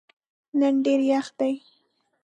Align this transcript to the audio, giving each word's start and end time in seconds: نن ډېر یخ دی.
نن 0.59 0.75
ډېر 0.85 0.99
یخ 1.11 1.27
دی. 1.39 1.53